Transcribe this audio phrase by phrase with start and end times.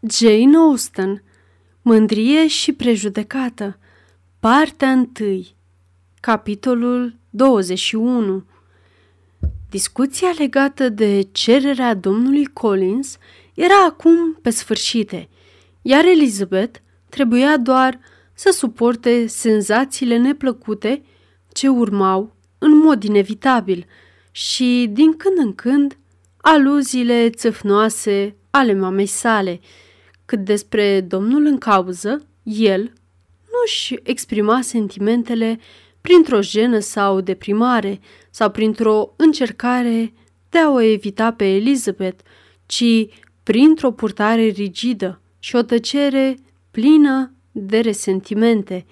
[0.00, 1.22] Jane Austen
[1.82, 3.78] Mândrie și prejudecată
[4.40, 5.46] Partea 1
[6.20, 8.44] Capitolul 21
[9.70, 13.18] Discuția legată de cererea domnului Collins
[13.54, 15.28] era acum pe sfârșite,
[15.82, 16.78] iar Elizabeth
[17.08, 17.98] trebuia doar
[18.34, 21.02] să suporte senzațiile neplăcute
[21.52, 23.86] ce urmau în mod inevitabil
[24.30, 25.98] și, din când în când,
[26.36, 29.60] aluziile țâfnoase ale mamei sale.
[30.26, 32.92] Cât despre domnul în cauză, el
[33.52, 35.58] nu-și exprima sentimentele
[36.00, 38.00] printr-o jenă sau deprimare
[38.30, 40.12] sau printr-o încercare
[40.50, 42.24] de a o evita pe Elizabeth,
[42.66, 43.06] ci
[43.42, 46.36] printr-o purtare rigidă și o tăcere
[46.70, 48.86] plină de resentimente.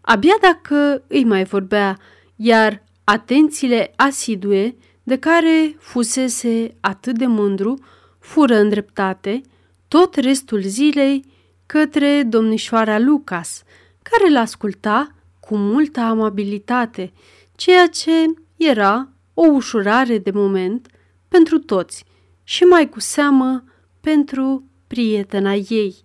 [0.00, 1.98] Abia dacă îi mai vorbea,
[2.36, 7.84] iar atențiile asidue de care fusese atât de mândru
[8.18, 9.40] fură îndreptate
[9.88, 11.24] tot restul zilei
[11.66, 13.62] către domnișoara Lucas,
[14.02, 17.12] care l-asculta cu multă amabilitate,
[17.54, 18.12] ceea ce
[18.56, 20.88] era o ușurare de moment
[21.28, 22.04] pentru toți
[22.42, 23.64] și mai cu seamă
[24.00, 25.96] pentru prietena ei.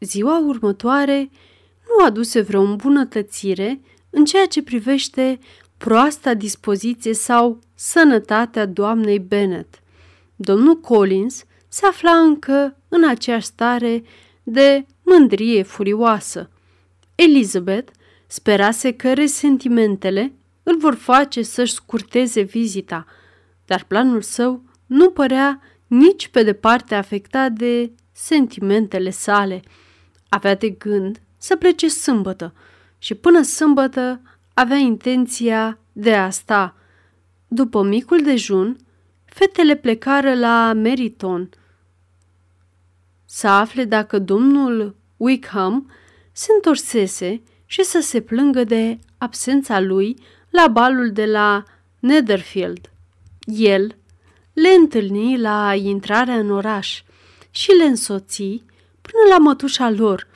[0.00, 1.30] Ziua următoare
[1.88, 5.38] nu aduse vreo îmbunătățire în ceea ce privește
[5.76, 9.80] proasta dispoziție sau sănătatea doamnei Bennet.
[10.36, 14.02] Domnul Collins se afla încă în aceeași stare
[14.42, 16.50] de mândrie furioasă.
[17.14, 17.92] Elizabeth
[18.26, 23.06] sperase că resentimentele îl vor face să-și scurteze vizita,
[23.64, 29.62] dar planul său nu părea nici pe departe afectat de sentimentele sale.
[30.28, 32.54] Avea de gând să plece sâmbătă
[32.98, 34.20] și până sâmbătă
[34.54, 36.76] avea intenția de a sta.
[37.48, 38.76] După micul dejun,
[39.36, 41.50] fetele plecară la Meriton
[43.24, 45.90] să afle dacă domnul Wickham
[46.32, 50.16] se întorsese și să se plângă de absența lui
[50.50, 51.62] la balul de la
[51.98, 52.90] Netherfield.
[53.44, 53.96] El
[54.52, 57.02] le întâlni la intrarea în oraș
[57.50, 58.62] și le însoți
[59.02, 60.26] până la mătușa lor,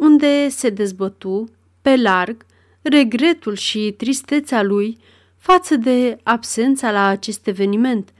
[0.00, 1.48] unde se dezbătu
[1.82, 2.44] pe larg
[2.82, 4.98] regretul și tristețea lui
[5.36, 8.12] față de absența la acest eveniment,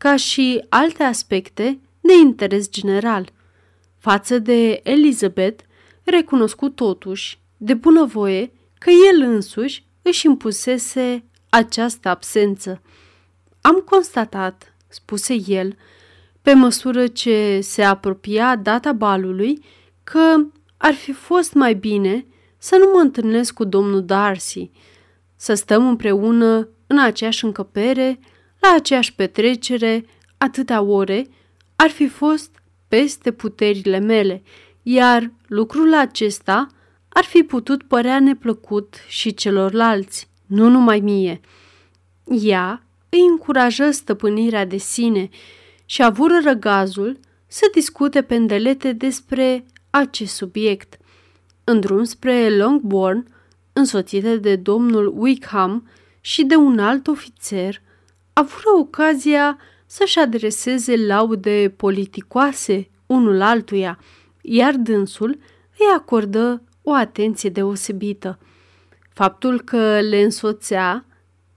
[0.00, 3.32] ca și alte aspecte de interes general.
[3.98, 5.64] Față de Elizabeth,
[6.04, 12.82] recunoscut totuși, de bunăvoie, că el însuși își impusese această absență.
[13.60, 15.76] Am constatat, spuse el,
[16.42, 19.64] pe măsură ce se apropia data balului,
[20.04, 20.46] că
[20.76, 22.26] ar fi fost mai bine
[22.58, 24.70] să nu mă întâlnesc cu domnul Darcy,
[25.36, 28.18] să stăm împreună în aceeași încăpere,
[28.60, 30.04] la aceeași petrecere,
[30.38, 31.26] atâtea ore,
[31.76, 34.42] ar fi fost peste puterile mele,
[34.82, 36.66] iar lucrul acesta
[37.08, 41.40] ar fi putut părea neplăcut și celorlalți, nu numai mie.
[42.24, 45.28] Ea îi încurajă stăpânirea de sine
[45.84, 50.96] și avură răgazul să discute pendelete despre acest subiect.
[51.64, 53.26] În drum spre Longbourn,
[53.72, 55.88] însoțită de domnul Wickham
[56.20, 57.80] și de un alt ofițer,
[58.40, 63.98] avură ocazia să-și adreseze laude politicoase unul altuia,
[64.40, 65.38] iar dânsul
[65.78, 68.38] îi acordă o atenție deosebită.
[69.12, 71.04] Faptul că le însoțea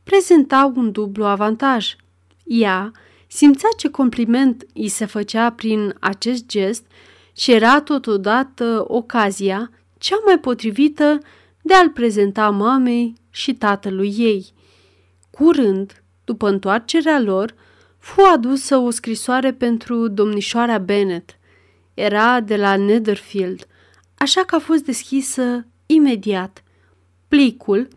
[0.03, 1.95] prezenta un dublu avantaj.
[2.43, 2.91] Ea
[3.27, 6.85] simțea ce compliment îi se făcea prin acest gest
[7.35, 11.17] și era totodată ocazia cea mai potrivită
[11.61, 14.53] de a-l prezenta mamei și tatălui ei.
[15.29, 17.53] Curând, după întoarcerea lor,
[17.97, 21.37] fu adusă o scrisoare pentru domnișoara Bennet.
[21.93, 23.67] Era de la Netherfield,
[24.17, 26.63] așa că a fost deschisă imediat.
[27.27, 27.87] Plicul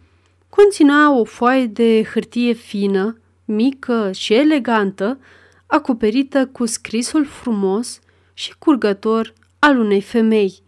[0.48, 5.18] conținea o foaie de hârtie fină, mică și elegantă,
[5.66, 8.00] acoperită cu scrisul frumos
[8.32, 10.62] și curgător al unei femei.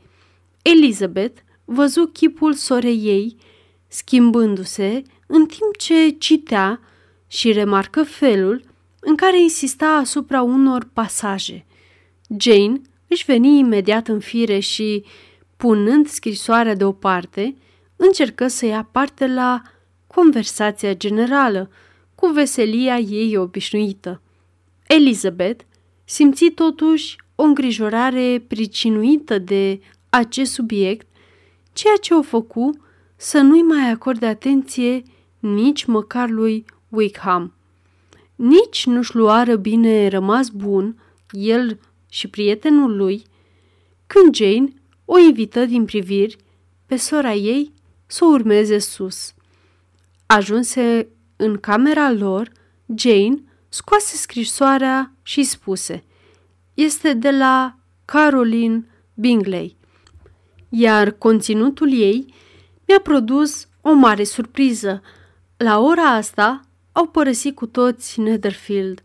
[0.63, 3.37] Elizabeth văzu chipul sorei ei,
[3.89, 6.81] schimbându-se în timp ce citea
[7.29, 8.63] și remarcă felul
[9.01, 11.67] în care insista asupra unor pasaje.
[12.39, 15.05] Jane își veni imediat în fire și,
[15.57, 17.57] punând scrisoarea deoparte,
[17.97, 19.63] încercă să ia parte la
[20.07, 21.71] conversația generală,
[22.15, 24.23] cu veselia ei obișnuită.
[24.87, 25.65] Elizabeth
[26.05, 29.81] simți totuși o îngrijorare pricinuită de
[30.11, 31.07] acest subiect,
[31.73, 32.71] ceea ce o făcu
[33.17, 35.03] să nu-i mai acorde atenție
[35.39, 37.53] nici măcar lui Wickham.
[38.35, 43.23] Nici nu-și luară bine rămas bun, el și prietenul lui,
[44.07, 44.73] când Jane
[45.05, 46.37] o invită din priviri
[46.87, 47.73] pe sora ei
[48.07, 49.35] să o urmeze sus.
[50.27, 52.51] Ajunse în camera lor,
[52.95, 56.05] Jane scoase scrisoarea și spuse
[56.75, 59.77] Este de la Caroline Bingley,
[60.69, 62.35] iar conținutul ei
[62.87, 65.03] mi-a produs o mare surpriză.
[65.57, 66.68] La ora asta
[66.99, 69.03] au părăsit cu toți Netherfield.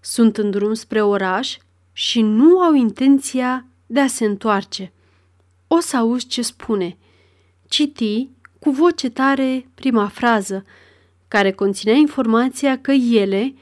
[0.00, 1.56] Sunt în drum spre oraș
[1.92, 4.92] și nu au intenția de a se întoarce.
[5.68, 6.96] O să auzi ce spune.
[7.68, 8.28] Citi
[8.58, 10.64] cu voce tare prima frază,
[11.28, 13.54] care conținea informația că ele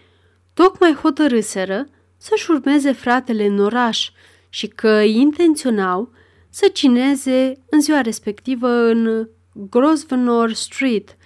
[0.54, 4.10] tocmai hotărâseră să-și urmeze fratele în oraș
[4.48, 6.12] și că intenționau
[6.48, 11.16] să cineze în ziua respectivă în Grosvenor Street,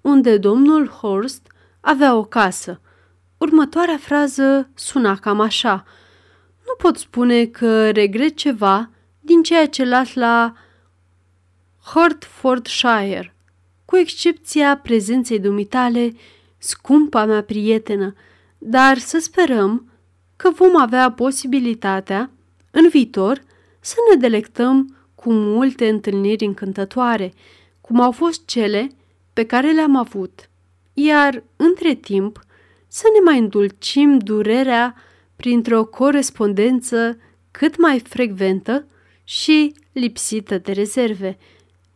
[0.00, 1.51] unde domnul Horst
[1.82, 2.80] avea o casă.
[3.38, 5.84] Următoarea frază suna cam așa.
[6.66, 8.90] Nu pot spune că regret ceva
[9.20, 10.52] din ceea ce las la
[11.84, 13.34] Hertfordshire,
[13.84, 16.12] cu excepția prezenței dumitale,
[16.58, 18.14] scumpa mea prietenă,
[18.58, 19.90] dar să sperăm
[20.36, 22.30] că vom avea posibilitatea,
[22.70, 23.42] în viitor,
[23.80, 27.32] să ne delectăm cu multe întâlniri încântătoare,
[27.80, 28.88] cum au fost cele
[29.32, 30.50] pe care le-am avut,
[30.92, 32.40] iar, între timp,
[32.86, 34.94] să ne mai îndulcim durerea
[35.36, 37.18] printr-o corespondență
[37.50, 38.86] cât mai frecventă
[39.24, 41.38] și lipsită de rezerve.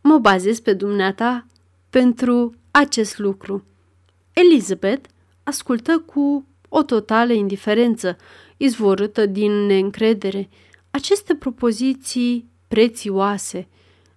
[0.01, 1.45] Mă bazez pe dumneata
[1.89, 3.65] pentru acest lucru.
[4.33, 5.09] Elizabeth
[5.43, 8.17] ascultă cu o totală indiferență,
[8.57, 10.49] izvorâtă din neîncredere,
[10.91, 13.67] aceste propoziții prețioase.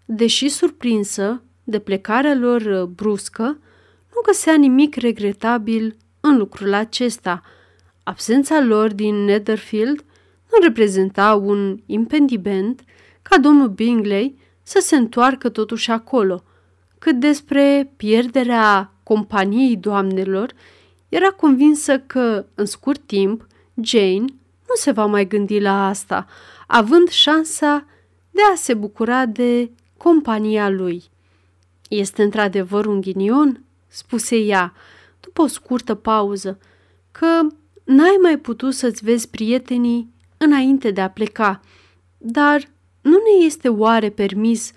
[0.04, 3.58] Deși surprinsă de plecarea lor bruscă,
[4.14, 7.42] nu găsea nimic regretabil în lucrul acesta.
[8.02, 10.04] Absența lor din Netherfield
[10.52, 12.80] nu reprezenta un impediment
[13.22, 16.42] ca domnul Bingley să se întoarcă totuși acolo.
[16.98, 20.52] Cât despre pierderea companiei doamnelor,
[21.08, 23.46] era convinsă că, în scurt timp,
[23.82, 24.24] Jane
[24.68, 26.26] nu se va mai gândi la asta,
[26.66, 27.86] având șansa
[28.30, 31.02] de a se bucura de compania lui.
[31.88, 34.72] Este într-adevăr un ghinion?" Spuse ea,
[35.20, 36.58] după o scurtă pauză,
[37.10, 37.46] că
[37.84, 41.60] n-ai mai putut să-ți vezi prietenii înainte de a pleca,
[42.18, 42.68] dar
[43.00, 44.72] nu ne este oare permis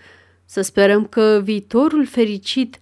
[0.46, 2.80] să sperăm că viitorul fericit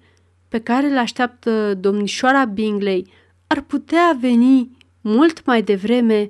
[0.48, 3.12] pe care îl așteaptă domnișoara Bingley
[3.48, 6.30] ar putea veni mult mai devreme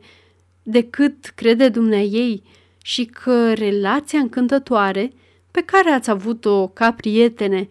[0.64, 2.44] decât crede dumnea ei
[2.84, 5.14] și că relația încântătoare
[5.52, 7.70] pe care ați avut-o ca prietene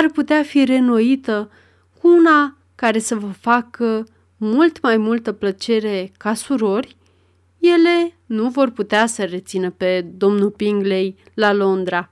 [0.00, 1.50] ar putea fi renoită
[2.00, 4.06] cu una care să vă facă
[4.36, 6.96] mult mai multă plăcere ca surori,
[7.58, 12.10] ele nu vor putea să rețină pe domnul Pingley la Londra.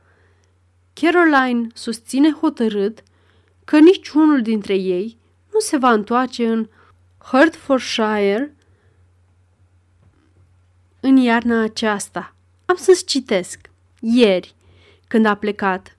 [0.92, 3.02] Caroline susține hotărât
[3.64, 5.18] că niciunul dintre ei
[5.52, 6.68] nu se va întoarce în
[7.18, 8.56] Hertfordshire
[11.00, 12.34] în iarna aceasta.
[12.64, 13.70] Am să-ți citesc.
[14.00, 14.54] Ieri,
[15.06, 15.97] când a plecat,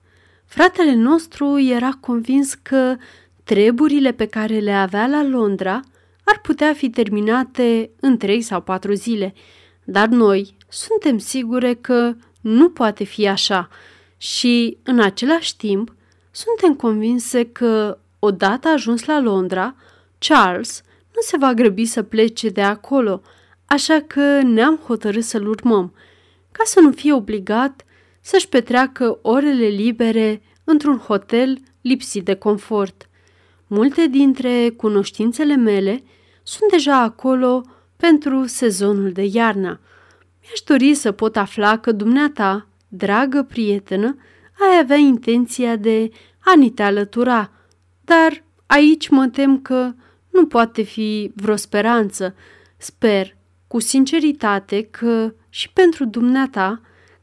[0.50, 2.96] fratele nostru era convins că
[3.44, 5.80] treburile pe care le avea la Londra
[6.24, 9.34] ar putea fi terminate în trei sau patru zile,
[9.84, 13.68] dar noi suntem sigure că nu poate fi așa
[14.16, 15.94] și, în același timp,
[16.30, 19.74] suntem convinse că, odată ajuns la Londra,
[20.18, 20.82] Charles
[21.14, 23.22] nu se va grăbi să plece de acolo,
[23.66, 25.94] așa că ne-am hotărât să-l urmăm,
[26.52, 27.84] ca să nu fie obligat
[28.20, 33.08] să-și petreacă orele libere într-un hotel lipsit de confort.
[33.66, 36.02] Multe dintre cunoștințele mele
[36.42, 37.64] sunt deja acolo
[37.96, 39.80] pentru sezonul de iarnă.
[40.42, 44.16] Mi-aș dori să pot afla că dumneata, dragă prietenă,
[44.70, 47.50] ai avea intenția de a ni te alătura,
[48.04, 49.92] dar aici mă tem că
[50.30, 52.34] nu poate fi vreo speranță.
[52.76, 53.36] Sper,
[53.66, 56.80] cu sinceritate, că și pentru dumneata,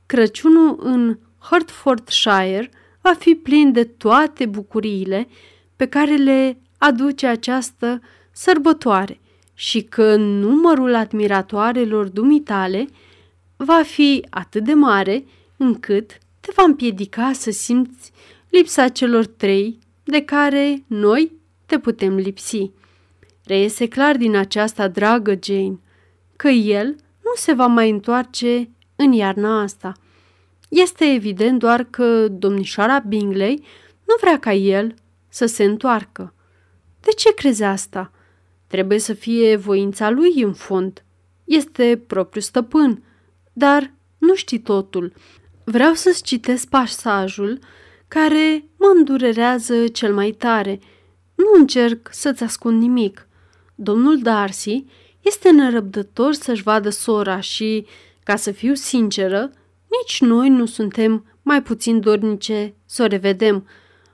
[0.07, 2.69] Crăciunul în Hertfordshire
[3.01, 5.27] va fi plin de toate bucuriile
[5.75, 9.19] pe care le aduce această sărbătoare
[9.53, 12.87] și că numărul admiratoarelor dumitale
[13.55, 15.25] va fi atât de mare
[15.57, 18.11] încât te va împiedica să simți
[18.49, 21.31] lipsa celor trei de care noi
[21.65, 22.71] te putem lipsi.
[23.43, 25.79] Reiese clar din aceasta, dragă Jane,
[26.35, 26.87] că el
[27.23, 29.93] nu se va mai întoarce în iarna asta.
[30.69, 33.63] Este evident doar că domnișoara Bingley
[34.05, 34.93] nu vrea ca el
[35.29, 36.33] să se întoarcă.
[36.99, 38.11] De ce crezi asta?
[38.67, 41.03] Trebuie să fie voința lui în fond.
[41.43, 43.03] Este propriu stăpân,
[43.53, 45.13] dar nu știi totul.
[45.63, 47.59] Vreau să-ți citesc pasajul
[48.07, 50.79] care mă îndurerează cel mai tare.
[51.35, 53.27] Nu încerc să-ți ascund nimic.
[53.75, 54.85] Domnul Darcy
[55.21, 57.85] este nerăbdător să-și vadă sora și,
[58.27, 59.51] ca să fiu sinceră,
[60.01, 63.67] nici noi nu suntem mai puțin dornice să o revedem.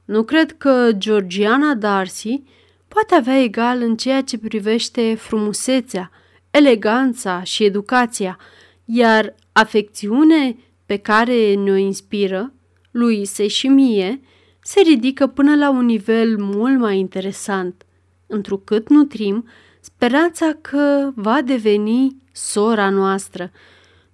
[0.06, 2.44] Nu cred că Georgiana Darcy
[2.88, 6.12] poate avea egal în ceea ce privește frumusețea,
[6.52, 8.40] eleganța și educația,
[8.86, 10.56] iar afecțiune
[10.86, 12.54] pe care ne-o inspiră,
[12.92, 14.22] Luise și mie,
[14.62, 17.86] se ridică până la un nivel mult mai interesant,
[18.28, 19.48] întrucât nutrim
[19.80, 23.52] speranța că va deveni sora noastră.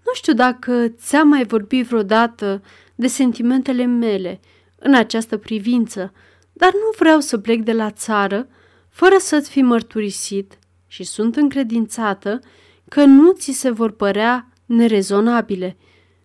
[0.09, 2.61] Nu știu dacă ți-am mai vorbit vreodată
[2.95, 4.39] de sentimentele mele
[4.75, 6.13] în această privință,
[6.53, 8.47] dar nu vreau să plec de la țară
[8.89, 12.39] fără să-ți fi mărturisit și sunt încredințată
[12.87, 15.77] că nu ți se vor părea nerezonabile.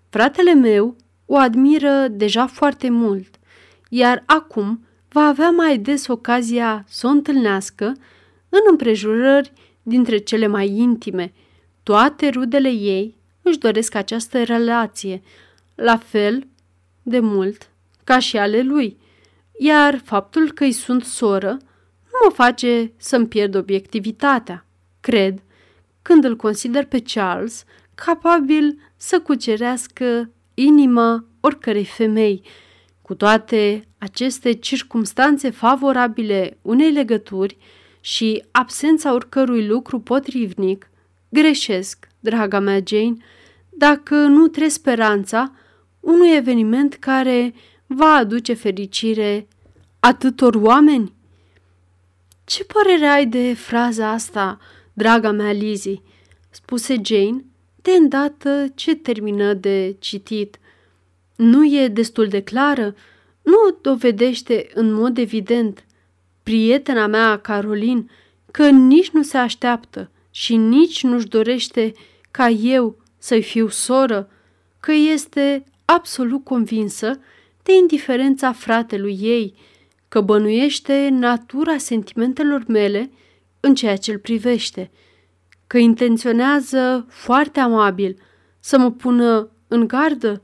[0.09, 3.35] Fratele meu o admiră deja foarte mult,
[3.89, 7.87] iar acum va avea mai des ocazia să o întâlnească
[8.49, 11.33] în împrejurări dintre cele mai intime.
[11.83, 15.23] Toate rudele ei își doresc această relație,
[15.75, 16.47] la fel
[17.03, 17.71] de mult
[18.05, 18.99] ca și ale lui,
[19.59, 21.59] iar faptul că îi sunt soră
[22.15, 24.67] nu mă face să-mi pierd obiectivitatea.
[25.01, 25.43] Cred,
[26.03, 32.43] când îl consider pe Charles capabil să cucerească inima oricărei femei.
[33.03, 37.57] Cu toate aceste circumstanțe favorabile unei legături
[38.01, 40.91] și absența oricărui lucru potrivnic,
[41.29, 43.17] greșesc, draga mea Jane,
[43.69, 45.53] dacă nu trebuie speranța
[46.01, 47.55] unui eveniment care
[47.87, 49.49] va aduce fericire
[50.01, 51.13] atâtor oameni?
[52.45, 54.59] Ce părere ai de fraza asta,
[54.93, 56.03] draga mea Lizzie?
[56.51, 57.45] spuse Jane,
[57.83, 60.59] de îndată ce termină de citit.
[61.37, 62.95] Nu e destul de clară?
[63.43, 65.85] Nu dovedește în mod evident
[66.43, 68.11] prietena mea, Carolin,
[68.51, 71.93] că nici nu se așteaptă și nici nu-și dorește
[72.37, 74.29] ca eu să-i fiu soră,
[74.81, 77.21] că este absolut convinsă
[77.63, 79.55] de indiferența fratelui ei,
[80.09, 83.11] că bănuiește natura sentimentelor mele
[83.61, 84.91] în ceea ce îl privește,
[85.67, 88.19] că intenționează foarte amabil
[88.61, 90.43] să mă pună în gardă.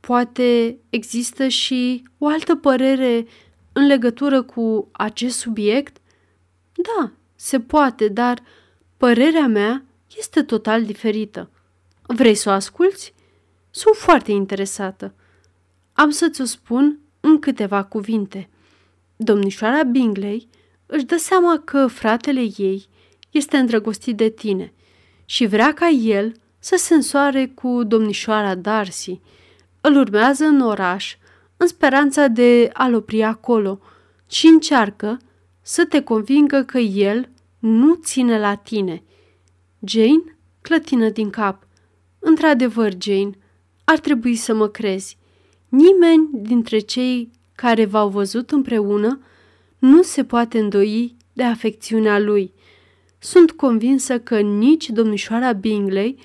[0.00, 3.26] Poate există și o altă părere
[3.72, 5.96] în legătură cu acest subiect?
[6.72, 8.42] Da, se poate, dar
[8.96, 9.85] părerea mea
[10.18, 11.50] este total diferită.
[12.02, 13.14] Vrei să o asculți?
[13.70, 15.14] Sunt foarte interesată.
[15.92, 18.48] Am să-ți o spun în câteva cuvinte.
[19.16, 20.48] Domnișoara Bingley
[20.86, 22.88] își dă seama că fratele ei
[23.30, 24.72] este îndrăgostit de tine
[25.24, 29.20] și vrea ca el să se însoare cu domnișoara Darcy.
[29.80, 31.16] Îl urmează în oraș
[31.56, 33.80] în speranța de a-l opri acolo
[34.30, 35.18] și încearcă
[35.62, 39.02] să te convingă că el nu ține la tine.
[39.86, 41.66] Jane clătină din cap.
[42.18, 43.30] Într-adevăr, Jane,
[43.84, 45.18] ar trebui să mă crezi.
[45.68, 49.20] Nimeni dintre cei care v-au văzut împreună
[49.78, 52.52] nu se poate îndoi de afecțiunea lui.
[53.18, 56.18] Sunt convinsă că nici domnișoara Bingley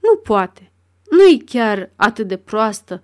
[0.00, 0.72] nu poate.
[1.10, 3.02] Nu e chiar atât de proastă.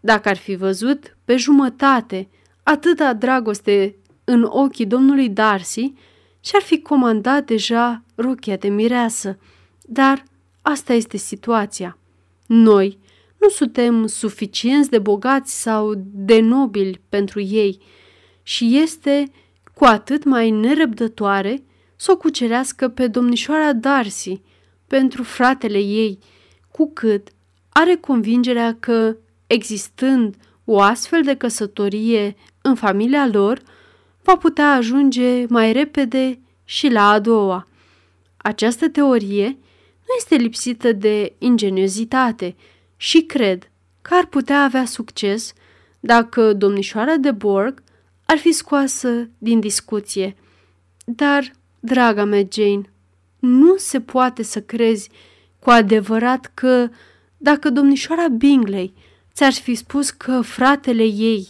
[0.00, 2.28] Dacă ar fi văzut pe jumătate
[2.62, 5.92] atâta dragoste în ochii domnului Darcy,
[6.46, 9.38] și-ar fi comandat deja rochia de mireasă.
[9.82, 10.24] Dar
[10.62, 11.98] asta este situația.
[12.46, 12.98] Noi
[13.36, 17.82] nu suntem suficienți de bogați sau de nobili pentru ei
[18.42, 19.30] și este
[19.74, 21.62] cu atât mai nerăbdătoare
[21.96, 24.40] să o cucerească pe domnișoara Darcy
[24.86, 26.18] pentru fratele ei,
[26.70, 27.28] cu cât
[27.68, 33.62] are convingerea că, existând o astfel de căsătorie în familia lor,
[34.26, 37.66] va putea ajunge mai repede și la a doua.
[38.36, 39.46] Această teorie
[40.06, 42.56] nu este lipsită de ingeniozitate
[42.96, 43.70] și cred
[44.02, 45.52] că ar putea avea succes
[46.00, 47.82] dacă domnișoara de Borg
[48.24, 50.36] ar fi scoasă din discuție.
[51.04, 52.92] Dar Draga mea Jane,
[53.38, 55.10] nu se poate să crezi
[55.58, 56.88] cu adevărat că
[57.36, 58.92] dacă domnișoara Bingley
[59.34, 61.48] ți-ar fi spus că fratele ei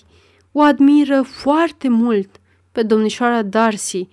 [0.52, 2.40] o admiră foarte mult
[2.76, 4.09] pe domnișoara Darcy,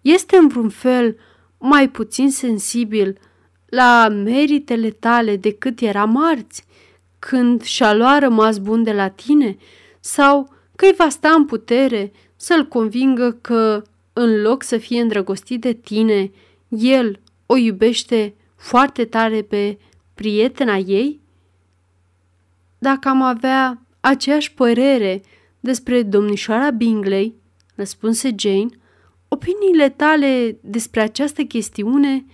[0.00, 1.16] este în vreun fel
[1.58, 3.18] mai puțin sensibil
[3.66, 6.64] la meritele tale decât era marți,
[7.18, 9.56] când și-a luat rămas bun de la tine,
[10.00, 15.60] sau că îi va sta în putere să-l convingă că în loc să fie îndrăgostit
[15.60, 16.30] de tine,
[16.68, 19.78] el o iubește foarte tare pe
[20.14, 21.20] prietena ei?
[22.78, 25.22] dacă am avea aceeași părere
[25.60, 27.34] despre domnișoara Bingley,
[27.78, 28.68] răspunse Jane,
[29.28, 32.24] opiniile tale despre această chestiune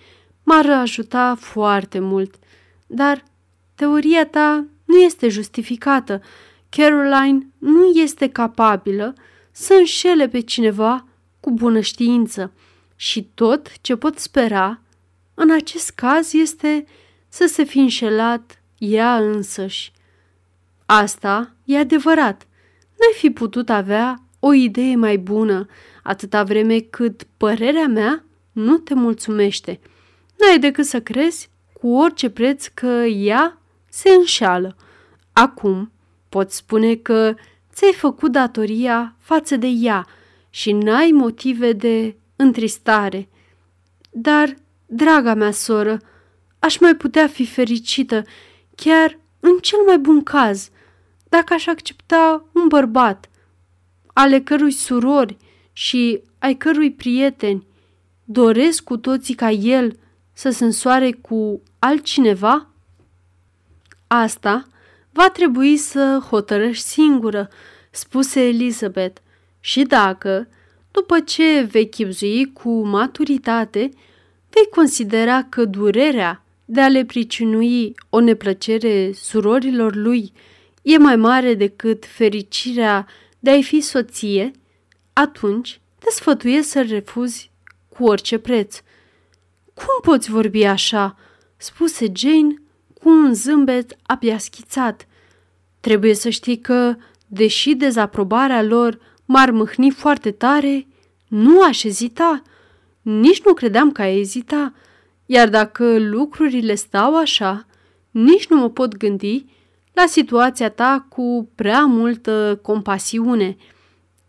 [0.43, 2.35] m-ar ajuta foarte mult,
[2.87, 3.23] dar
[3.75, 6.23] teoria ta nu este justificată.
[6.69, 9.15] Caroline nu este capabilă
[9.53, 11.07] să înșele pe cineva
[11.41, 12.53] cu bună știință
[12.97, 14.81] și tot ce pot spera
[15.35, 16.87] în acest caz este
[17.29, 19.93] să se fi înșelat ea însăși.
[20.87, 22.47] Asta e adevărat.
[22.99, 25.67] N-ai fi putut avea o idee mai bună
[26.03, 29.81] atâta vreme cât părerea mea nu te mulțumește.
[30.39, 33.59] N-ai decât să crezi cu orice preț că ea
[33.89, 34.77] se înșală.
[35.33, 35.93] Acum
[36.29, 37.35] poți spune că
[37.73, 40.07] ți-ai făcut datoria față de ea
[40.51, 43.29] și n-ai motive de întristare.
[44.11, 44.55] Dar,
[44.87, 45.99] draga mea soră,
[46.59, 48.23] aș mai putea fi fericită,
[48.75, 50.71] chiar în cel mai bun caz,
[51.29, 53.29] dacă aș accepta un bărbat,
[54.15, 55.37] ale cărui surori
[55.73, 57.67] și ai cărui prieteni
[58.25, 59.99] doresc cu toții ca el
[60.33, 62.69] să se însoare cu altcineva?
[64.07, 64.67] Asta
[65.13, 67.49] va trebui să hotărăști singură,
[67.91, 69.21] spuse Elizabeth,
[69.61, 70.49] și dacă,
[70.91, 73.91] după ce vei chipzui cu maturitate,
[74.51, 80.33] vei considera că durerea de a le pricinui o neplăcere surorilor lui
[80.83, 83.07] e mai mare decât fericirea
[83.45, 84.51] de a-i fi soție,
[85.13, 87.51] atunci te sfătuiesc să refuzi
[87.89, 88.81] cu orice preț.
[89.75, 91.17] Cum poți vorbi așa?"
[91.57, 92.55] spuse Jane
[93.01, 95.07] cu un zâmbet abia schițat.
[95.81, 96.97] Trebuie să știi că,
[97.27, 100.87] deși dezaprobarea lor m-ar mâhni foarte tare,
[101.29, 102.43] nu aș ezita.
[103.03, 104.75] Nici nu credeam că ai ezita,
[105.27, 107.67] iar dacă lucrurile stau așa,
[108.11, 109.45] nici nu mă pot gândi
[109.95, 113.57] la situația ta cu prea multă compasiune.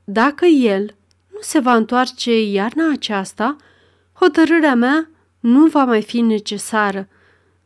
[0.04, 0.96] Dacă el
[1.32, 3.56] nu se va întoarce iarna aceasta,
[4.14, 7.08] hotărârea mea nu va mai fi necesară.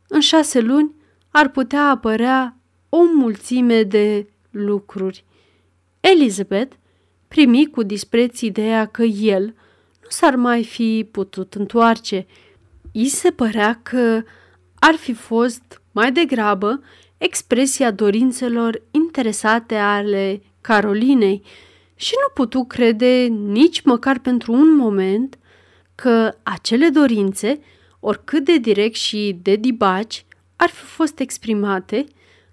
[0.08, 0.94] În șase luni
[1.30, 2.56] ar putea apărea
[2.88, 5.24] o mulțime de lucruri.
[6.00, 6.74] Elizabeth
[7.28, 9.44] primi cu dispreț ideea că el
[10.02, 12.26] nu s-ar mai fi putut întoarce.
[12.92, 14.22] I se părea că
[14.78, 16.82] ar fi fost mai degrabă
[17.20, 21.42] expresia dorințelor interesate ale Carolinei
[21.94, 25.38] și nu putu crede nici măcar pentru un moment
[25.94, 27.60] că acele dorințe,
[28.00, 30.24] oricât de direct și de dibaci
[30.56, 32.04] ar fi fost exprimate,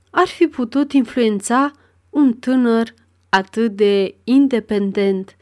[0.09, 1.71] ar fi putut influența
[2.09, 2.93] un tânăr
[3.29, 5.35] atât de independent.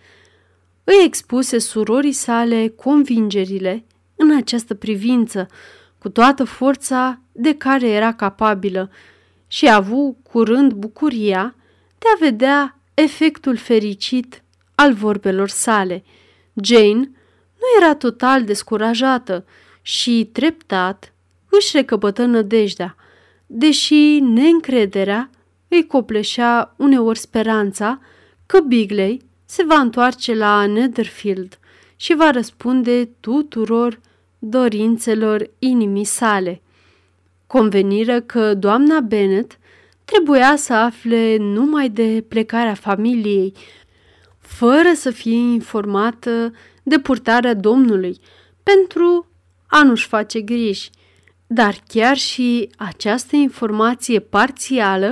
[0.84, 3.86] Îi expuse surorii sale convingerile
[4.16, 5.48] în această privință,
[5.98, 8.90] cu toată forța de care era capabilă
[9.48, 11.56] și a avut curând bucuria
[11.98, 14.44] de a vedea efectul fericit
[14.76, 16.04] al vorbelor sale.
[16.54, 17.12] Jane
[17.56, 19.46] nu era total descurajată
[19.82, 21.14] și, treptat,
[21.50, 22.96] își recăpătă nădejdea,
[23.46, 25.30] deși neîncrederea
[25.68, 28.00] îi copleșea uneori speranța
[28.46, 31.60] că Bigley se va întoarce la Netherfield
[31.96, 34.00] și va răspunde tuturor
[34.40, 36.62] dorințelor inimii sale.
[37.56, 39.60] Conveniră că doamna Bennet
[40.06, 43.54] trebuia să afle numai de plecarea familiei,
[44.40, 48.20] fără să fie informată de purtarea domnului,
[48.64, 49.28] pentru
[49.68, 50.90] a nu-și face griji.
[51.48, 55.08] Dar chiar și această informație parțială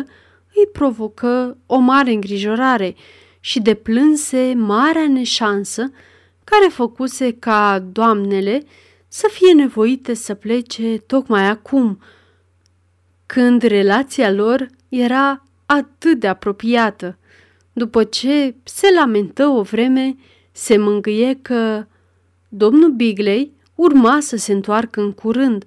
[0.53, 2.95] îi provocă o mare îngrijorare
[3.39, 5.91] și deplânse marea neșansă
[6.43, 8.63] care făcuse ca doamnele
[9.07, 11.99] să fie nevoite să plece tocmai acum,
[13.33, 17.17] când relația lor era atât de apropiată.
[17.73, 20.15] După ce se lamentă o vreme,
[20.51, 21.85] se mângâie că
[22.49, 25.65] domnul Bigley urma să se întoarcă în curând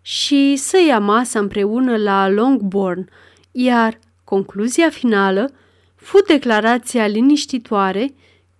[0.00, 3.08] și să ia masa împreună la Longbourn,
[3.50, 5.50] iar concluzia finală
[5.94, 8.14] fu declarația liniștitoare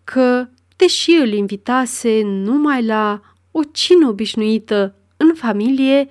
[0.05, 6.09] că, deși îl invitase numai la o cină obișnuită în familie,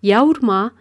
[0.00, 0.72] ea urma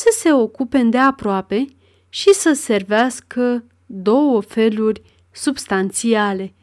[0.00, 1.64] să se ocupe îndeaproape
[2.08, 6.54] și să servească două feluri substanțiale–